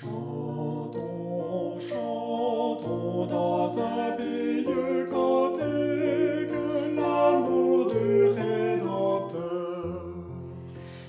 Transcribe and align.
Chantons, 0.00 1.78
chantons 1.78 3.26
dans 3.26 3.78
un 3.78 4.12
pays 4.16 4.64
cantique 5.10 6.56
l'amour 6.96 7.92
du 7.92 8.28
Rédempteur. 8.30 10.14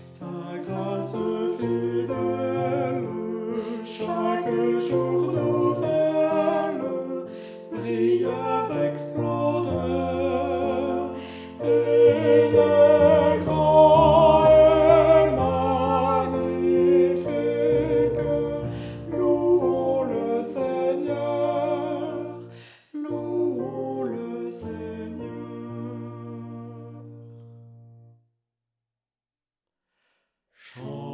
Sa 0.06 0.26
grâce 0.68 1.16
fidèle, 1.58 3.08
chaque 3.86 4.52
jour 4.90 5.32
nouvelle, 5.32 6.84
brille 7.72 8.26
avec 8.26 9.00
splendeur. 9.00 10.23
Chantons, 30.74 31.13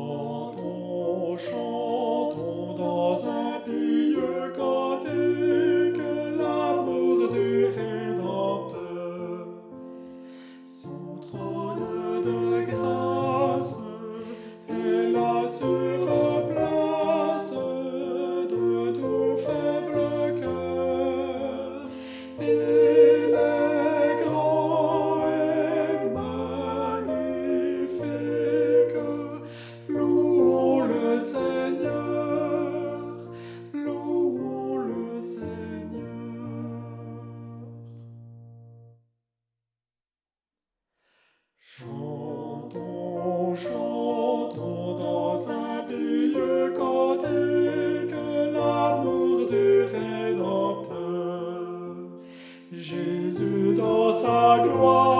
sa 54.20 54.60
gloire. 54.60 55.19